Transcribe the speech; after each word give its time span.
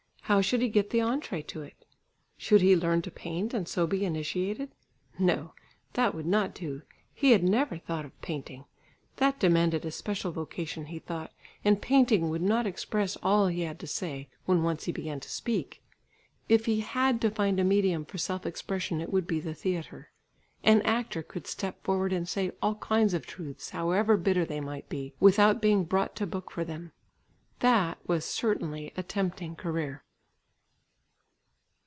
How 0.25 0.39
should 0.39 0.61
he 0.61 0.69
get 0.69 0.91
the 0.91 0.99
entrée 0.99 1.45
to 1.47 1.61
it? 1.61 1.83
Should 2.37 2.61
he 2.61 2.73
learn 2.73 3.01
to 3.01 3.11
paint 3.11 3.53
and 3.53 3.67
so 3.67 3.85
be 3.85 4.05
initiated? 4.05 4.71
No! 5.19 5.53
that 5.91 6.15
would 6.15 6.25
not 6.25 6.53
do; 6.55 6.83
he 7.13 7.31
had 7.31 7.43
never 7.43 7.77
thought 7.77 8.05
of 8.05 8.21
painting; 8.21 8.63
that 9.17 9.41
demanded 9.41 9.83
a 9.85 9.91
special 9.91 10.31
vocation, 10.31 10.85
he 10.85 10.99
thought, 10.99 11.33
and 11.65 11.81
painting 11.81 12.29
would 12.29 12.41
not 12.41 12.65
express 12.65 13.17
all 13.21 13.47
he 13.47 13.63
had 13.63 13.77
to 13.79 13.87
say, 13.87 14.29
when 14.45 14.63
once 14.63 14.85
he 14.85 14.93
began 14.93 15.19
to 15.19 15.29
speak. 15.29 15.83
If 16.47 16.65
he 16.65 16.79
had 16.79 17.19
to 17.19 17.29
find 17.29 17.59
a 17.59 17.65
medium 17.65 18.05
for 18.05 18.17
self 18.17 18.45
expression 18.45 19.01
it 19.01 19.11
would 19.11 19.27
be 19.27 19.41
the 19.41 19.53
theatre. 19.53 20.11
An 20.63 20.81
actor 20.83 21.23
could 21.23 21.45
step 21.45 21.83
forward, 21.83 22.13
and 22.13 22.25
say 22.25 22.53
all 22.61 22.75
kinds 22.75 23.13
of 23.13 23.27
truths, 23.27 23.71
however 23.71 24.15
bitter 24.15 24.45
they 24.45 24.61
might 24.61 24.87
be, 24.87 25.13
without 25.19 25.61
being 25.61 25.83
brought 25.83 26.15
to 26.15 26.25
book 26.25 26.51
for 26.51 26.63
them. 26.63 26.93
That 27.59 27.97
was 28.07 28.23
certainly 28.23 28.93
a 28.95 29.03
tempting 29.03 29.57
career. 29.57 30.05